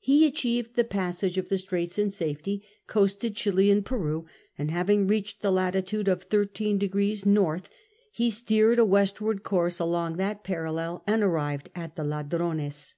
He 0.00 0.26
achieved 0.26 0.74
the 0.76 0.84
passage 0.84 1.38
of 1.38 1.48
the 1.48 1.56
straits 1.56 1.98
in 1.98 2.10
safety, 2.10 2.62
coasted 2.86 3.34
Chili 3.34 3.70
and 3.70 3.82
Peru, 3.82 4.26
and 4.58 4.70
having 4.70 5.06
reached 5.06 5.40
the 5.40 5.50
latitude 5.50 6.08
of 6.08 6.28
13° 6.28 7.26
N. 7.56 7.62
he 8.12 8.28
steered 8.30 8.78
a 8.78 8.84
westward 8.84 9.42
course 9.42 9.78
along 9.80 10.18
that 10.18 10.44
parallel 10.44 11.02
and 11.06 11.22
arrived 11.22 11.70
at 11.74 11.96
the 11.96 12.04
Ladrones. 12.04 12.96